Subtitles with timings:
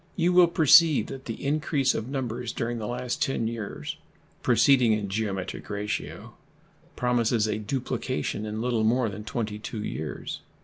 [0.15, 3.97] You will perceive that the increase of numbers during the last 10 years,
[4.41, 6.33] proceeding in geometric ratio,
[6.95, 10.39] promises a duplication in little more than 22 years.